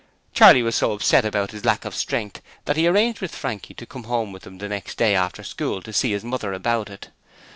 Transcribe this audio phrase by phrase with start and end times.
[0.33, 3.85] Charley was so upset about his lack of strength that he arranged with Frankie to
[3.85, 7.09] come home with him the next day after school to see his mother about it.